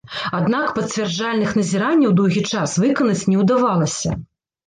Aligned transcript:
Аднак 0.35 0.69
пацвярджальных 0.77 1.51
назіранняў 1.59 2.15
доўгі 2.19 2.43
час 2.51 2.73
выканаць 2.85 3.27
не 3.35 3.43
ўдавалася. 3.43 4.09